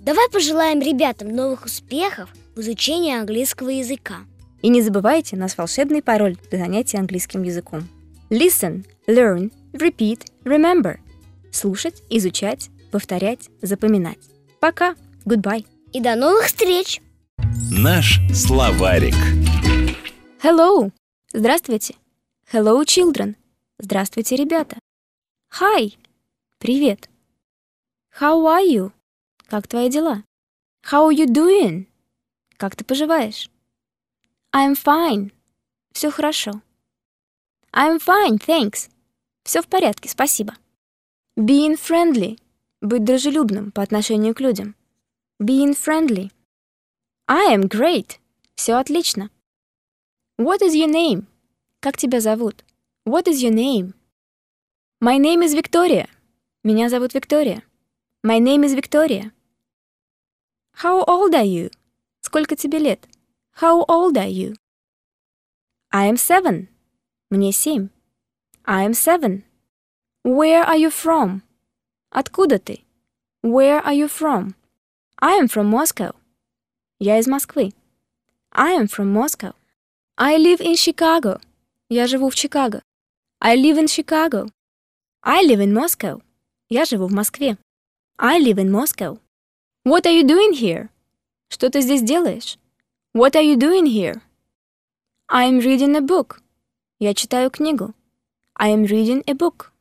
Давай 0.00 0.28
пожелаем 0.30 0.80
ребятам 0.80 1.34
новых 1.34 1.64
успехов 1.64 2.30
в 2.54 2.60
изучении 2.60 3.12
английского 3.12 3.70
языка. 3.70 4.18
И 4.62 4.68
не 4.68 4.82
забывайте 4.82 5.36
наш 5.36 5.56
волшебный 5.56 6.02
пароль 6.02 6.36
для 6.50 6.58
занятий 6.60 6.96
английским 6.96 7.42
языком. 7.42 7.88
Listen, 8.30 8.84
learn, 9.08 9.52
repeat, 9.72 10.20
remember. 10.44 10.98
Слушать, 11.50 12.02
изучать, 12.10 12.70
повторять, 12.90 13.48
запоминать. 13.62 14.18
Пока. 14.60 14.94
Goodbye. 15.24 15.64
И 15.92 16.00
до 16.00 16.14
новых 16.14 16.44
встреч! 16.44 17.00
Наш 17.70 18.20
словарик. 18.32 19.14
Hello. 20.42 20.92
Здравствуйте. 21.32 21.96
Hello, 22.52 22.84
children. 22.84 23.36
Здравствуйте, 23.78 24.36
ребята. 24.36 24.78
Hi. 25.58 25.96
Привет. 26.58 27.08
How 28.20 28.44
are 28.44 28.62
you? 28.62 28.92
Как 29.46 29.66
твои 29.66 29.88
дела? 29.88 30.24
How 30.90 31.08
are 31.08 31.16
you 31.16 31.26
doing? 31.26 31.86
Как 32.58 32.76
ты 32.76 32.84
поживаешь? 32.84 33.50
I'm 34.54 34.74
fine. 34.74 35.32
Все 35.92 36.10
хорошо. 36.10 36.60
I'm 37.72 37.98
fine, 37.98 38.38
thanks. 38.38 38.90
Все 39.42 39.62
в 39.62 39.68
порядке, 39.68 40.10
спасибо. 40.10 40.54
Being 41.38 41.78
friendly. 41.78 42.38
Быть 42.82 43.04
дружелюбным 43.04 43.72
по 43.72 43.82
отношению 43.82 44.34
к 44.34 44.40
людям. 44.40 44.76
Being 45.40 45.74
friendly. 45.74 46.30
I 47.26 47.56
am 47.56 47.62
great. 47.68 48.18
Все 48.54 48.74
отлично. 48.74 49.30
What 50.37 50.61
is 50.61 50.75
your 50.75 50.89
name? 50.89 51.27
Как 51.79 51.97
тебя 51.97 52.19
зовут? 52.19 52.63
What 53.05 53.27
is 53.27 53.41
your 53.41 53.53
name? 53.53 53.93
My 54.99 55.17
name 55.17 55.41
is 55.43 55.53
Victoria. 55.53 56.07
Меня 56.63 56.89
зовут 56.89 57.13
Виктория. 57.13 57.63
My 58.23 58.39
name 58.39 58.63
is 58.63 58.73
Victoria. 58.75 59.31
How 60.73 61.03
old 61.05 61.33
are 61.33 61.45
you? 61.45 61.71
Сколько 62.21 62.55
тебе 62.55 62.79
лет? 62.79 63.07
How 63.59 63.85
old 63.87 64.15
are 64.15 64.29
you? 64.29 64.55
I 65.91 66.07
am 66.07 66.17
seven. 66.17 66.69
Мне 67.29 67.51
семь. 67.51 67.89
I 68.65 68.85
am 68.85 68.93
seven. 68.93 69.43
Where 70.23 70.63
are 70.63 70.77
you 70.77 70.91
from? 70.91 71.41
Откуда 72.11 72.59
ты? 72.59 72.83
Where 73.41 73.81
are 73.83 73.93
you 73.93 74.07
from? 74.07 74.53
I 75.19 75.33
am 75.33 75.47
from 75.47 75.69
Moscow. 75.69 76.15
Я 76.99 77.17
из 77.17 77.27
Москвы. 77.27 77.73
I 78.51 78.73
am 78.73 78.87
from 78.87 79.11
Moscow. 79.11 79.55
I 80.17 80.37
live 80.37 80.61
in 80.61 80.75
Chicago. 80.75 81.41
Я 81.89 82.05
живу 82.05 82.29
в 82.29 82.35
Чикаго. 82.35 82.83
I 83.39 83.57
live 83.57 83.77
in 83.79 83.87
Chicago. 83.87 84.49
I 85.23 85.43
live 85.43 85.59
in 85.59 85.73
Moscow. 85.73 86.21
Я 86.69 86.85
живу 86.85 87.07
в 87.07 87.11
Москве. 87.11 87.57
I 88.17 88.39
live 88.39 88.59
in 88.59 88.69
Moscow. 88.69 89.19
What 89.83 90.05
are 90.05 90.13
you 90.13 90.23
doing 90.23 90.53
here? 90.53 90.89
Что 91.49 91.69
ты 91.71 91.81
здесь 91.81 92.03
делаешь? 92.03 92.59
What 93.15 93.35
are 93.35 93.41
you 93.41 93.57
doing 93.57 93.87
here? 93.87 94.21
I 95.27 95.49
am 95.49 95.59
reading 95.59 95.95
a 95.95 96.01
book. 96.01 96.39
Я 96.99 97.15
читаю 97.15 97.49
книгу. 97.49 97.95
I 98.55 98.69
am 98.71 98.85
reading 98.85 99.23
a 99.25 99.33
book. 99.33 99.71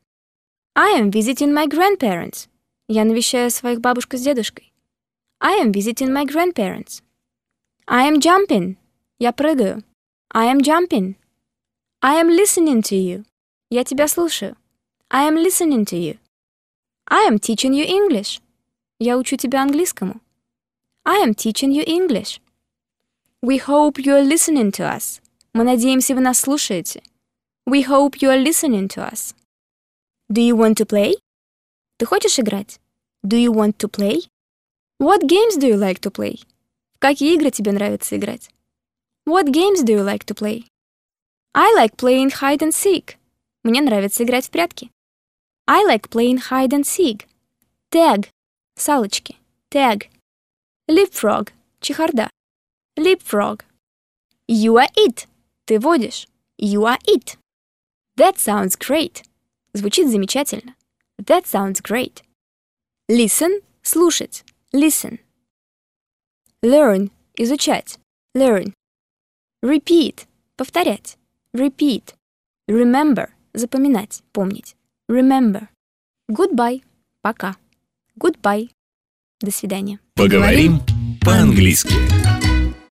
I 0.74 0.98
am 0.98 1.10
visiting 1.10 1.52
my 1.52 1.66
grandparents. 1.68 2.48
Я 2.88 3.04
навещаю 3.04 3.50
своих 3.50 3.80
бабушку 3.80 4.16
с 4.16 4.22
дедушкой. 4.22 4.72
I 5.38 5.60
am 5.60 5.70
visiting 5.70 6.10
my 6.10 6.24
grandparents. 6.24 7.02
I 7.86 8.10
am 8.10 8.20
jumping. 8.20 8.76
Я 9.18 9.32
прыгаю. 9.32 9.84
I 10.34 10.46
am 10.46 10.62
jumping. 10.62 11.16
I 12.02 12.14
am 12.14 12.28
listening 12.28 12.82
to 12.82 12.94
you. 12.94 13.24
Я 13.68 13.84
тебя 13.84 14.06
слушаю. 14.06 14.56
I 15.10 15.24
am 15.28 15.36
listening 15.36 15.84
to 15.86 15.96
you. 15.96 16.18
I 17.08 17.26
am 17.26 17.38
teaching 17.38 17.72
you 17.72 17.84
English. 17.84 18.40
Я 19.00 19.18
учу 19.18 19.36
тебя 19.36 19.62
английскому. 19.62 20.20
I 21.04 21.18
am 21.18 21.34
teaching 21.34 21.72
you 21.72 21.84
English. 21.84 22.40
We 23.42 23.58
hope 23.58 23.98
you 23.98 24.14
are 24.14 24.22
listening 24.22 24.70
to 24.72 24.84
us. 24.84 25.20
Мы 25.52 25.64
надеемся, 25.64 26.14
вы 26.14 26.20
нас 26.20 26.38
слушаете. 26.38 27.02
We 27.66 27.82
hope 27.82 28.20
you 28.20 28.30
are 28.30 28.40
listening 28.40 28.88
to 28.88 29.10
us. 29.10 29.34
Do 30.30 30.40
you 30.40 30.56
want 30.56 30.76
to 30.76 30.86
play? 30.86 31.14
Ты 31.96 32.06
хочешь 32.06 32.38
играть? 32.38 32.78
Do 33.24 33.36
you 33.36 33.52
want 33.52 33.78
to 33.78 33.88
play? 33.88 34.28
What 35.00 35.22
games 35.26 35.56
do 35.56 35.66
you 35.66 35.76
like 35.76 35.98
to 36.00 36.10
play? 36.10 36.40
В 36.94 36.98
какие 37.00 37.34
игры 37.34 37.50
тебе 37.50 37.72
нравится 37.72 38.16
играть? 38.16 38.50
What 39.24 39.52
games 39.52 39.82
do 39.82 39.92
you 39.92 40.02
like 40.02 40.24
to 40.24 40.34
play? 40.34 40.64
I 41.54 41.72
like 41.76 41.96
playing 41.96 42.30
hide 42.30 42.62
and 42.62 42.72
seek. 42.72 43.16
Мне 43.62 43.80
нравится 43.80 44.24
играть 44.24 44.46
в 44.46 44.50
прятки. 44.50 44.90
I 45.66 45.84
like 45.84 46.08
playing 46.10 46.50
hide 46.50 46.72
and 46.72 46.84
seek. 46.84 47.26
Tag. 47.90 48.28
Салочки. 48.76 49.36
Tag. 49.70 50.08
Leapfrog. 50.88 51.50
Чехарда. 51.80 52.28
Leapfrog. 52.96 53.64
You 54.48 54.76
are 54.78 54.88
it. 54.96 55.26
Ты 55.66 55.78
водишь. 55.78 56.26
You 56.58 56.84
are 56.84 56.98
it. 57.06 57.36
That 58.16 58.38
sounds 58.38 58.76
great. 58.76 59.22
Звучит 59.72 60.08
замечательно. 60.08 60.74
That 61.22 61.46
sounds 61.46 61.80
great. 61.80 62.22
Listen — 63.08 63.82
слушать. 63.82 64.44
Listen. 64.72 65.20
Learn — 66.62 67.36
изучать. 67.36 67.98
Learn. 68.36 68.72
Repeat— 69.65 70.27
повторять. 70.57 71.17
Repeat. 71.51 72.13
Remember— 72.69 73.29
запоминать, 73.55 74.21
помнить. 74.31 74.75
Remember. 75.09 75.69
Goodbye. 76.29 76.83
Пока. 77.21 77.55
Goodbye. 78.15 78.69
До 79.41 79.49
свидания. 79.49 79.99
Поговорим 80.13 80.81
по-английски. 81.19 82.44